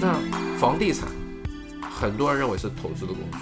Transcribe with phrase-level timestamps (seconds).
[0.00, 0.18] 那
[0.58, 1.08] 房地产，
[1.82, 3.38] 很多人认为是投资的工具，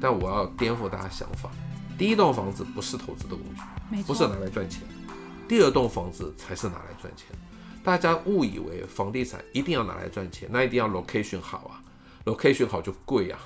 [0.00, 1.50] 但我要颠覆大家想法。
[1.98, 4.82] 第一栋房子不是投资的工具，不是拿来赚钱。
[5.48, 7.26] 第二栋房子才是拿来赚钱。
[7.84, 11.82] 大家误以为房地产一定要拿来赚钱，那一定要 location 好啊
[12.24, 13.38] ，location 好就贵啊，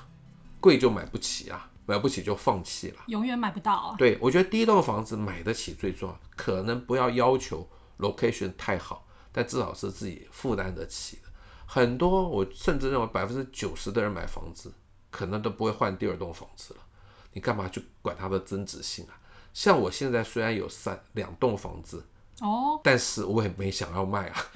[0.59, 3.95] 贵就买不起啊，买不起就放弃了，永远买不到啊。
[3.97, 7.67] 对，我觉得第一栋房子买得起最重要，可能不要要求
[7.97, 9.06] location 太好，
[9.37, 11.29] 但至少是自己负担得起的。
[11.67, 14.73] 很多我甚至认为百分之九十的人买房子，
[15.11, 16.79] 可能都不会换第二栋房子了。
[17.33, 19.13] 你干嘛去管它的增值性啊？
[19.53, 22.03] 像我现在虽然有三两栋房子
[22.41, 24.43] 哦，但是我也没想要卖啊。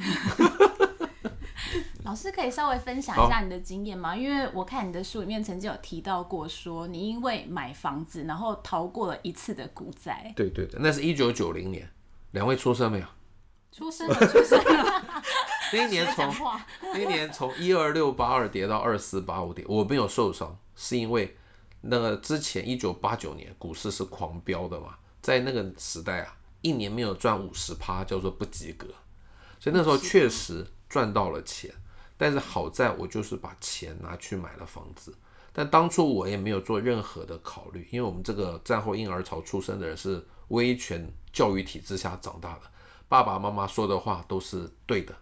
[2.03, 4.15] 老师可以稍微分享一下你的经验吗？
[4.15, 10.33] 因为我看你的书里面曾经有提到过，说你因为买房子，然后逃过了一次的股灾。
[10.35, 11.87] 对对对，那是一九九零年，
[12.31, 13.05] 两位出生没有？
[13.71, 15.23] 出生了，出生了。
[15.73, 16.33] 那一年从
[16.81, 21.37] 那一年从一二六八二跌到二四八五点，我没有受伤，是因为。
[21.83, 28.85] 那个之前一九八九年股市是狂飙的嘛，在那个时代啊，一年没有赚五十趴叫做不及格，
[29.59, 31.73] 所以那时候确实赚到了钱，
[32.17, 35.11] 但是好在我就是把钱拿去买了房子，
[35.51, 42.61] 但当初我也没有做任何的考虑，因为我们这个战后婴儿潮出生的人是威权教育体制下长大的，
[43.11, 45.13] 爸爸妈妈说的话都是对的，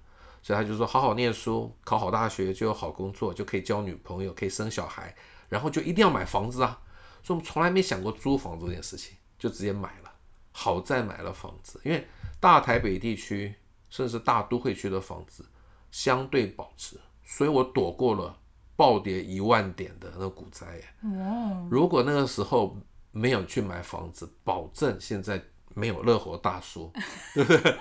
[0.44, 5.16] 所以他就说好好念书，考好大学就有好工作，就可以交女朋友，可以生小孩。
[5.48, 6.80] 然后就一定要买房子啊，
[7.24, 10.12] 所以我们从来没想过租房这件事情，就直接买了。
[10.52, 12.08] 好在买了房子，因为
[12.40, 13.56] 大台北地区
[13.90, 15.44] 甚至大都会区的房子
[15.90, 18.38] 相对保值，所以我躲过了
[18.76, 20.80] 暴跌一万点的那个股灾。
[21.72, 22.78] 如果那个时候
[23.10, 25.42] 没有去买房子，保证现在
[25.74, 26.92] 没有乐活大叔，
[27.34, 27.76] 对不对？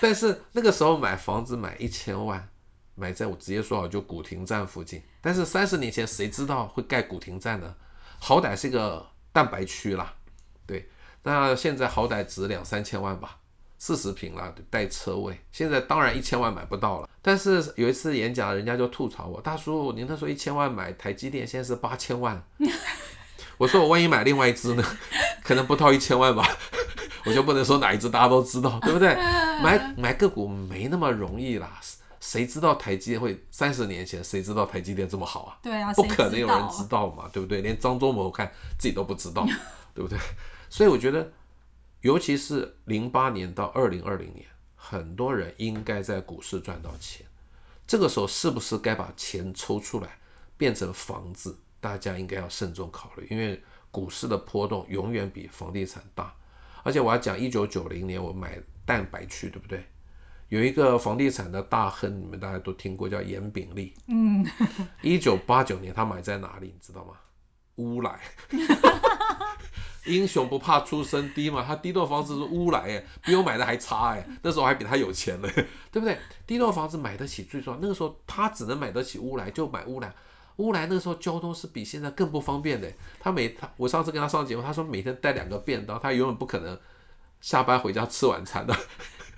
[0.00, 2.48] 但是那个时候买房子买一千万。
[2.94, 5.02] 买在我直接说好，就古亭站附近。
[5.22, 7.74] 但是三十年前谁知道会盖古亭站呢？
[8.18, 10.14] 好歹是个蛋白区啦，
[10.66, 10.90] 对。
[11.22, 13.38] 那现在好歹值两三千万吧，
[13.78, 15.40] 四十平了，带车位。
[15.50, 17.08] 现在当然一千万买不到了。
[17.22, 22.44] 但是有一次演讲，人家就吐槽我：“大叔，您那时候一千万买台积电，现在是八千万。
[23.56, 24.84] ”我说：“我万一买另外一只呢？
[25.42, 26.46] 可能不到一千万吧。”
[27.24, 29.14] 我就不能说哪一只，大家都知道，对不对？
[29.62, 31.80] 买买个股没那么容易啦。
[32.20, 34.22] 谁知道台积电会三十年前？
[34.22, 35.58] 谁知道台积电这么好啊？
[35.60, 37.60] 对啊，不可能有人知道嘛，对不对？
[37.62, 39.44] 连张忠谋看自己都不知道，
[39.92, 40.18] 对不对？
[40.70, 41.32] 所以我觉得，
[42.02, 44.46] 尤其是零八年到二零二零年，
[44.76, 47.26] 很多人应该在股市赚到钱。
[47.86, 50.18] 这个时候是不是该把钱抽出来
[50.56, 51.58] 变成房子？
[51.80, 53.60] 大家应该要慎重考虑，因为
[53.90, 56.32] 股市的波动永远比房地产大。
[56.82, 59.84] 而且我要讲，一九九零年我买蛋白区，对不对？
[60.48, 63.94] 有一个房地产的大亨，你们大家都听过，叫严炳立。
[64.08, 64.46] 嗯，
[65.00, 67.14] 一九八九年他买在哪里，你知道吗？
[67.76, 68.20] 乌来。
[70.04, 75.48] 英雄不怕出身低嘛，他第一栋房子是乌来，哎，比我买的还差，哎，那时候还比他有钱呢，
[75.92, 76.18] 对不对？
[76.44, 80.12] 第一栋房子买得起最重要，那个时候他只能买得起乌来，就买乌来。
[80.56, 82.90] 乌来那个时候交通是比现在更不方便的。
[83.18, 86.78] 他每他我上次跟他上节目，他说每天带两个便当，他永远不可能
[87.40, 88.76] 下班回家吃晚餐的。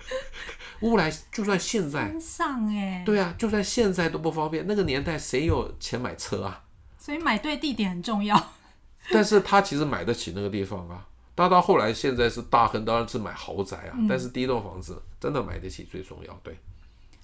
[0.81, 4.67] 乌来就算现在上哎，对啊，就算现在都不方便。
[4.67, 6.63] 那个年代谁有钱买车啊？
[6.97, 8.51] 所以买对地点很重要。
[9.11, 11.07] 但是他其实买得起那个地方啊。
[11.33, 13.93] 到到后来现在是大亨，当然是买豪宅啊。
[13.97, 16.57] 嗯、但是第一栋房子真的买得起最重要，对。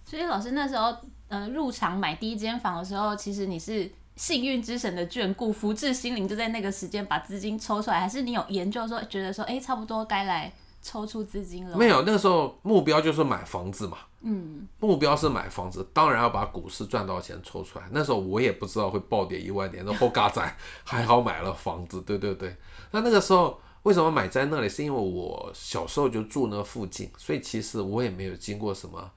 [0.06, 0.96] 所以老师那时候
[1.28, 10.52] 呃入场买第一间房的时候，其实你是幸运之神的眷顾，福至心灵，就在那个时间把资金抽出来，还是你有研究说觉得说哎、欸、差不多该来。
[10.84, 11.78] 抽出资金了？
[11.78, 14.00] 没有，那个时候目标就是买房子嘛。
[14.22, 17.86] 嗯，目标是买房子，当然要把股市赚到钱抽出来。
[17.92, 20.42] 那时候我也不知道会暴跌一万点，那后嘎仔
[20.84, 22.02] 还好买了房子。
[22.02, 22.58] 对对对，
[22.90, 24.68] 那那个时候为什么买在那里？
[24.68, 29.12] 是因为我小时候就住那附近，所以其实我也没有经过什么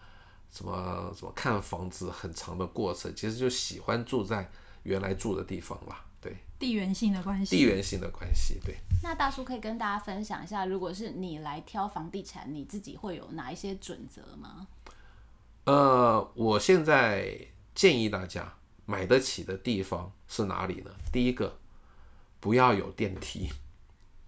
[0.54, 4.48] 什么什么看房子很长的过程，其实就喜欢住在
[4.84, 6.04] 原来住的地方啦。
[6.20, 8.76] 对，地缘性的关系，地缘性的关系，对。
[9.02, 14.68] 那大叔可以跟大家分享一下，如果是你来挑房地产，你自己会有哪一些准则吗？
[15.64, 17.36] 呃，我现在
[17.74, 18.54] 建议大家
[18.86, 20.90] 买得起的地方是哪里呢？
[21.12, 21.58] 第一个，
[22.38, 23.50] 不要有电梯，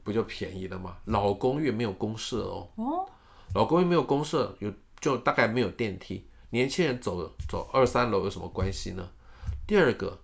[0.03, 0.97] 不就便宜了吗？
[1.05, 3.09] 老公寓没有公社哦，哦，
[3.55, 4.71] 老公寓没有公社，有
[5.01, 9.11] 就大概没有电梯，年轻人走走二三楼有什么关系呢？
[9.67, 10.21] 第二个。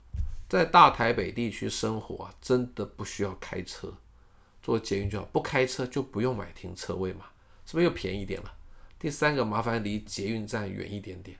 [0.48, 3.90] 在大台北地区生活啊，真的不需要开车，
[4.62, 5.26] 坐捷运就好。
[5.32, 7.24] 不开车就不用买停车位嘛，
[7.64, 8.52] 是不是又便宜点了？
[8.98, 11.38] 第三个，麻烦离捷运站远一点点。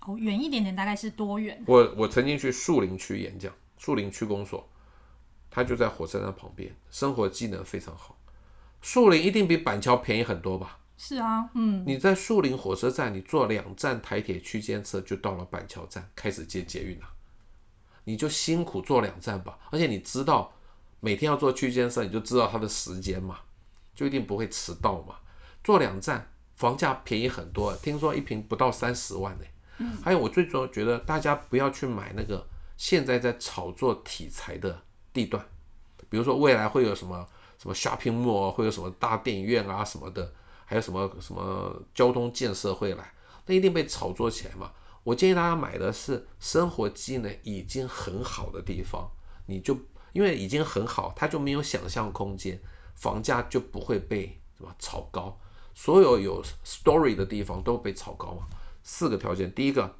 [0.00, 1.62] 哦，远一点点大概是多远？
[1.64, 4.68] 我我曾经去树林区演讲，树林区公所，
[5.48, 8.18] 它就在火车站旁边，生活技能非常好。
[8.82, 10.79] 树林一定比板桥便宜很多吧？
[11.02, 17.06] 是啊，嗯，你在树林火车站，你坐两站台铁区间车就到了板桥站，开始接捷运了。
[18.04, 20.52] 你就辛苦坐两站吧，而且你知道
[21.00, 23.38] 每天要坐区间车，你就知道它的时间嘛，
[23.94, 25.14] 就一定不会迟到嘛。
[25.64, 29.44] 坐两站，房价便宜很多，听说一平不到三十万呢。
[29.78, 32.46] 嗯，还有我最主要觉得大家不要去买那个
[32.76, 34.82] 现在在炒作题材的
[35.14, 35.42] 地段，
[36.10, 37.26] 比如说未来会有什么
[37.58, 40.30] 什么 shopping mall，会有什么大电影院啊什么的。
[40.70, 43.12] 还有什么什么交通建设会来，
[43.46, 44.70] 那一定被炒作起来嘛。
[45.02, 49.10] 我建议大家买的是生活机能已经很好的地方，
[49.46, 49.76] 你就
[50.12, 52.60] 因为已经很好，它就没有想象空间，
[52.94, 55.36] 房价就不会被什么炒高。
[55.74, 58.46] 所有有 story 的地方都被炒高嘛。
[58.84, 59.96] 四个条件：第一个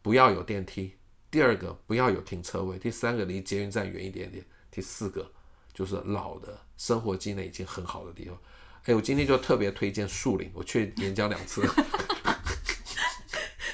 [0.00, 0.92] 不要有电梯；
[1.28, 5.28] 第二个不要有停车位；第三个离捷运站远一点点；第四个
[5.72, 8.38] 就是老的生活机能已经很好的地方。
[8.84, 11.66] 哎，我今天就特别推荐树林，我去演讲两次。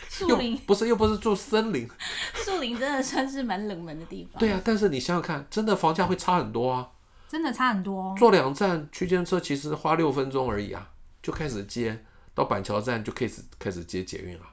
[0.08, 1.88] 树林不是又不是住森林，
[2.34, 4.38] 树林真的算是蛮冷门的地方。
[4.38, 6.90] 对啊，但是你想想看，真的房价会差很多啊！
[7.26, 8.14] 真的差很多。
[8.16, 10.90] 坐两站区间车其实花六分钟而已啊，
[11.22, 12.04] 就开始接
[12.34, 14.44] 到板桥站就开始开始接捷运了。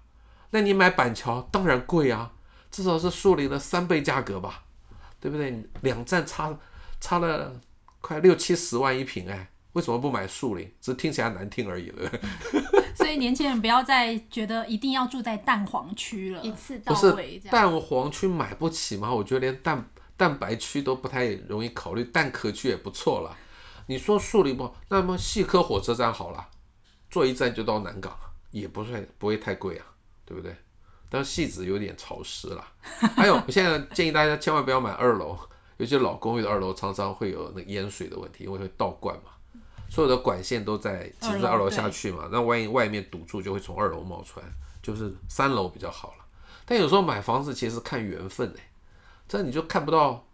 [0.50, 2.32] 那你买板桥当然贵啊，
[2.72, 4.64] 至少是树林的三倍价格吧，
[5.20, 5.64] 对不对？
[5.82, 6.58] 两站差
[7.00, 7.60] 差了
[8.02, 9.50] 快六七十万一平哎。
[9.78, 10.66] 为什么不买树林？
[10.82, 12.12] 只是听起来难听而已了。
[12.98, 17.38] 所以年轻人不要再觉得一定要住在蛋黄区了，一次到位。
[17.38, 19.14] 不是蛋黄区买不起吗？
[19.14, 19.88] 我觉得连蛋
[20.18, 23.38] 蛋白区都不太容易考虑，蛋壳区也不错了。
[23.86, 24.74] 你说树林不？
[24.90, 26.48] 那么细科火车站好了，
[27.12, 28.18] 坐一站就到南港，
[28.50, 29.86] 也不算不会太贵啊，
[30.26, 30.56] 对不对？
[31.08, 32.68] 但是汐止有点潮湿了。
[33.16, 35.38] 还有，我现在建议大家千万不要买二楼，
[35.78, 39.34] 尤其老公寓的二楼常常会有那淹水的问题，因为会倒灌嘛。
[39.90, 44.46] 所有的管线都在其实在二楼下去嘛，那万一外面堵住，就会从二楼冒出来，
[44.82, 46.26] 就是三楼比较好了。
[46.66, 48.62] 但有时候买房子其实看缘分哎，
[49.28, 50.26] 这你就看不到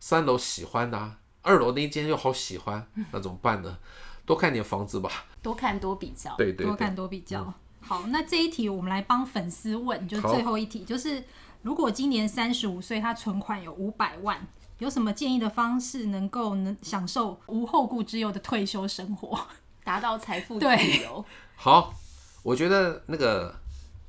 [0.00, 3.78] 三楼喜欢的啊，二楼那间又好喜欢， 那怎么办呢？
[4.24, 5.10] 多看点房子吧，
[5.42, 7.52] 多看多比较，对对，多看多比较。
[7.80, 11.22] 好，那这一题我们来帮粉丝问，就最后一题，就是
[11.62, 14.46] 如果今年三十五岁，他存款有五百万。
[14.82, 19.38] 有什么建议的方式能够能享受无后顾之忧的退休生活，
[19.84, 20.66] 达到财富自
[21.00, 21.24] 由？
[21.54, 21.94] 好，
[22.42, 23.54] 我觉得那个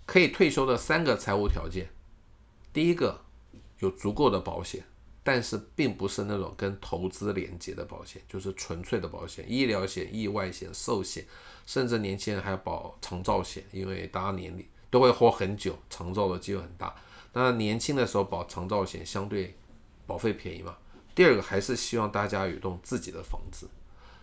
[0.08, 1.88] 可以退休的三个财务条件，
[2.74, 3.22] 第一个
[3.82, 4.84] 有足够的保险，
[5.22, 11.24] 但是并不是那种跟投资连接的保险，就是纯粹的保险，医疗险、意外险、寿险，
[11.68, 16.96] 甚至年轻人还要保长照险，因为大家年龄都会活很久，长照的机会很大。
[17.34, 19.56] 那年轻的时候保长照险相对。
[20.06, 20.78] 保费便宜嘛？
[21.16, 23.70] 第二个还是希望大家有栋自己的房子，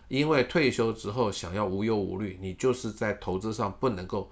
[0.09, 4.29] 因为退休之后想要无忧无虑，你就是在投资上不能够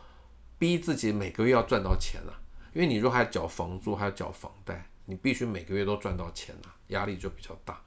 [0.57, 2.41] 逼自己每个月要赚到钱了，
[2.73, 7.81] 因为你如果还缴房租，还要缴房贷，你必须每个月都赚到钱了，压力就比较大。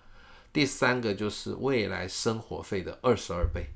[0.52, 3.66] 第三个就是未来生活费的二十二倍。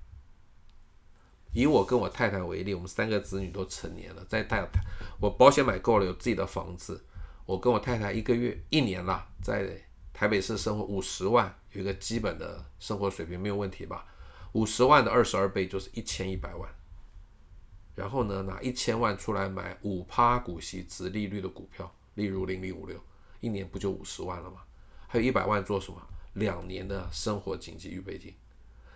[1.53, 4.81] 以我跟我太太为例，我们三个子女都成年了，在太太
[5.21, 7.05] 我保险买够了，有自己的房子。
[7.47, 9.71] 我跟我太太一个月一年啦，在
[10.13, 14.05] 台北市生活五十万，有一个基本的生活水平没有问题吧？
[14.53, 16.69] 五十万的二十二倍就是一千一百万，
[17.95, 22.99] 然后呢，拿一千万出来买五趴股息、殖利率的股票，例如零零五六，
[23.39, 24.63] 一年不就五十万了吗？
[25.07, 26.03] 还有一百万做什么？
[26.33, 28.35] 两年的生活紧急预备金。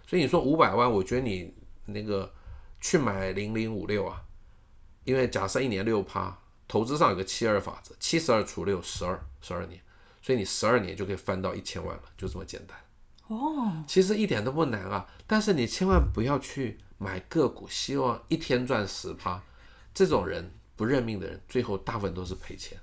[0.09, 1.55] 所以你说五百万，我觉得你
[1.85, 2.35] 那个
[2.81, 4.25] 去买零零五六啊，
[5.05, 6.37] 因为假设一年六趴。
[6.71, 9.81] 投资上有个七二法则，七十二除六，十二，十二年，
[10.23, 12.79] 所以你十二年就可以翻到一千万了，就这么简单。
[13.27, 19.43] 哦，其实一点都不难啊，但是你千万不要去买个股，希望一天赚十趴。
[19.93, 22.79] 这种人不认命的人，最后大部分都是赔钱。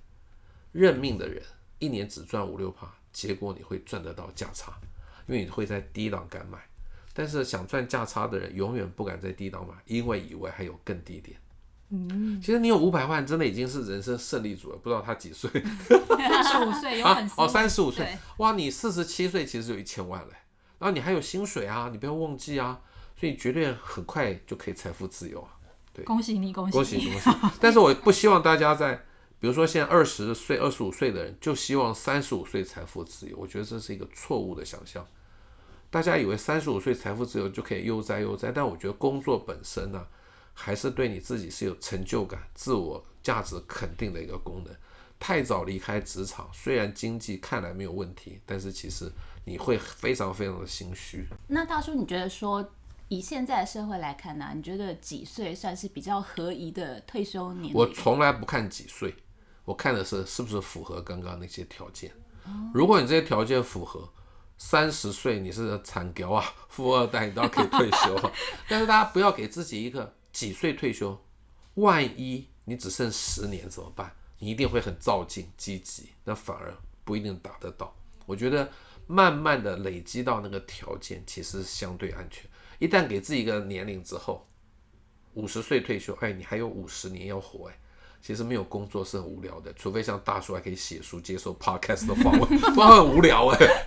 [0.73, 1.41] 认命的人
[1.79, 4.73] 一年只赚五六趴，结果你会赚得到价差，
[5.27, 6.59] 因为你会在低档敢买。
[7.13, 11.39] 但是想赚价差的人永远不敢在低档买，因为以为还有更低点。
[11.89, 14.77] 嗯，其实你有五百万，真的已经是人生胜利组了。
[14.77, 15.49] 不知道他几岁？
[16.17, 20.33] 三十五岁有很哦，三十五岁，哇，你四十七岁其实有一千万嘞，
[20.79, 22.77] 然后你还有薪水啊，你不要忘记啊，
[23.17, 25.47] 所以绝对很快就可以财富自由啊。
[25.93, 27.29] 对，恭喜你，恭喜恭喜恭喜！
[27.61, 28.95] 但是我不希望大家在，
[29.39, 35.05] 比如说现在二十岁、二十五岁的人，就希望三十五岁财富自由，我觉得这是一个错误的想象。
[35.89, 40.07] 大家以为三十五岁财富自由就可以悠哉悠哉，但我觉得工作本身呢、啊。
[40.59, 44.75] 还是对你自己是有成就感、自我价值肯定的一个功能。
[45.19, 49.11] 太早离开职场，虽然经济看来没有问题，但是其实
[49.45, 51.27] 你会非常非常的心虚。
[51.47, 52.67] 那大叔，你觉得说
[53.07, 54.53] 以现在的社会来看呢、啊？
[54.55, 57.73] 你觉得几岁算是比较合宜的退休年龄？
[57.73, 59.15] 我从来不看几岁，
[59.63, 62.11] 我看的是是不是符合刚刚那些条件。
[62.73, 64.07] 如果你这些条件符合，
[64.57, 68.31] 三十岁你是残屌啊，富二代你都要可以退休。
[68.69, 71.19] 但是大家不要给自己一个几岁退休，
[71.73, 74.15] 万一你只剩十年怎么办？
[74.37, 76.71] 你一定会很造进积极，那反而
[77.03, 77.91] 不一定达得到。
[78.27, 78.69] 我觉得
[79.07, 82.47] 慢慢的累积到那个条件，其实相对安全。
[82.77, 84.47] 一旦给自己一个年龄之后，
[85.33, 87.79] 五十岁退休，哎，你还有五十年要活，哎，
[88.21, 93.85] 其实没有工作是很无聊的，除非像大叔还可以写书、接受 podcast 的访问， 不然很无聊哎。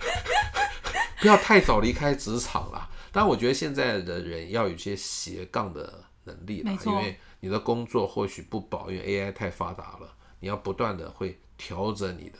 [1.21, 2.89] 不要太早离开职场了。
[3.09, 10.15] 但我觉得现在的人要有些斜杠的能力了，因为你的工作或许不保，因为 AI 太发达了。
[10.39, 12.37] 你要不断的会调整你的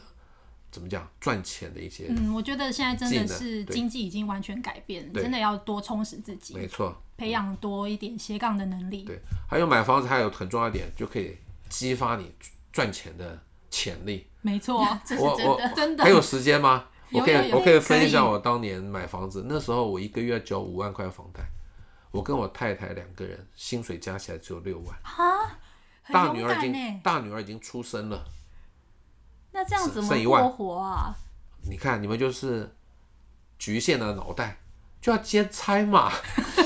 [0.71, 9.03] 怎么讲赚钱的一些，嗯，我觉得现在真的是经济已经完全改变，真的要多充实自己，没错，培养多一点斜杠的能力。
[9.03, 11.37] 对，还有买房子还有很重要一点，就可以
[11.69, 12.31] 激发你
[12.71, 14.25] 赚钱的潜力。
[14.41, 16.03] 没错， 这是真的，真的。
[16.03, 16.85] 还有时间吗？
[17.11, 21.43] 我可以，我可以分享我当年买房子，那时候我一个月交五万块房贷，
[22.11, 24.95] 我跟我太太两个人薪水加起来只有六万。
[26.11, 28.25] 大女儿已经大女儿已经出生了，
[29.51, 31.15] 那这样怎么过活啊？
[31.63, 32.75] 你看你们就是
[33.57, 34.59] 局限了脑袋，
[34.99, 36.11] 就要兼差嘛，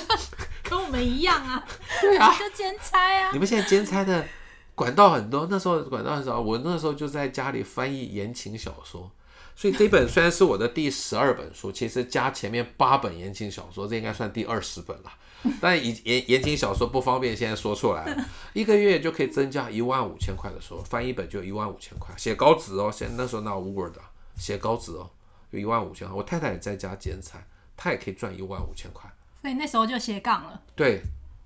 [0.63, 1.63] 跟我们一样啊。
[2.01, 3.29] 对啊，就兼差啊。
[3.33, 4.25] 你们现在兼差的
[4.73, 6.39] 管道很多，那时候管道很少。
[6.39, 9.11] 我那时候就在家里翻译言情小说。
[9.55, 15.11] 所以这本虽然是我的第十二本书，其实加前面八本言情小说，这应该算第二十本了。
[15.62, 22.13] 但以言言情小说不方便现在说出来， 一个月就可以增加一万五千块的收入，翻一本就一万五千块。
[22.18, 24.12] 写稿纸哦，现在那时候哪有 Word 啊？
[24.38, 25.10] 写稿纸哦，
[25.51, 26.15] 有一万五千块。
[26.15, 27.46] 我太太也在家剪彩，
[27.77, 29.10] 她也可以赚一万五千块。
[29.42, 30.62] 所以那时候就斜杠了。
[30.75, 31.01] 对，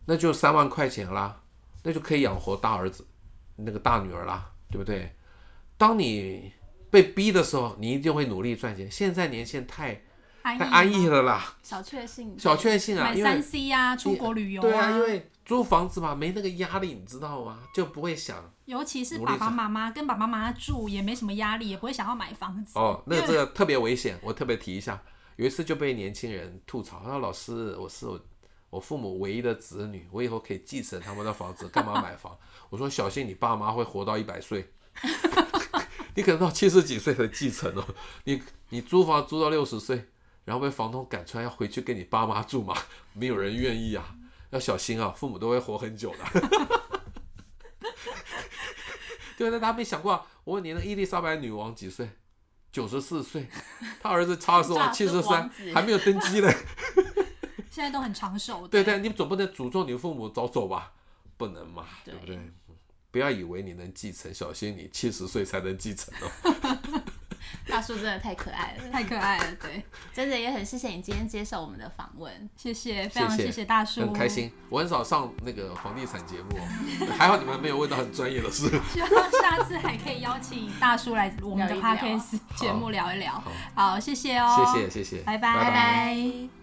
[0.06, 1.42] 那就三万块钱啦，
[1.84, 3.06] 那就可以养活大儿子，
[3.58, 5.12] 那个大女儿啦，对不对？
[5.78, 6.54] 当你。
[6.92, 8.90] 被逼的时候，你一定会努力赚钱。
[8.90, 10.02] 现在年限太
[10.42, 17.60] 太安逸了啦，小确幸，小确幸啊，买三 C 啊，出国旅游啊，对啊，因为租房子嘛，没那个压力，你知道吗？
[17.74, 18.52] 就不会想。
[18.66, 22.78] 尤其是爸爸妈妈跟爸爸妈妈住，也没什么压力，也不会想要买房子。
[22.78, 25.02] 哦，那这个特别危险， 我特别提一下。
[25.36, 28.20] 有一次就被年轻人吐槽，他说：“老师，我是我
[28.70, 32.38] 我父母唯一的子女，我以后可以继承他们的房子，干嘛买房？”
[32.70, 34.72] 我说：“小心你爸妈会活到一百岁。
[36.16, 37.86] ”你可能到七十几岁才继承哦，
[38.26, 40.10] 你你租房租到六十岁，
[40.50, 42.76] 然后被房东赶出来，要回去跟你爸妈住嘛？
[43.14, 44.16] 没有人愿意啊，
[44.50, 46.26] 要小心啊，父母都会活很久的。
[49.38, 50.26] 对，那大家没想过啊？
[50.44, 52.10] 我问你，那伊丽莎白女王几岁？
[52.72, 53.48] 九十四岁，
[54.02, 56.52] 她儿子查尔斯王七十三，还没有登基呢。
[57.70, 58.68] 现在都很长寿。
[58.68, 60.94] 对对，你总不能诅咒你父母早走吧？
[61.38, 62.40] 不能嘛，对不对？
[63.12, 66.32] 不要以为你能继承，小心你七十岁才能继承哦。
[67.68, 74.52] 大叔真的太可爱了，太可爱了，对，真的也很谢谢你今天接受我们的访问，谢谢，非常谢谢大叔，很开心。
[74.70, 76.58] 我很少上那个房地产节目，
[77.18, 78.70] 还好你们没有问到很专业的事。
[78.92, 79.10] 希望
[79.42, 83.42] 下次还可以邀请大叔来我们的 Podcast 节目聊一聊。
[83.74, 85.56] 好，谢谢哦，谢谢谢谢，拜拜。
[85.56, 86.59] 拜拜。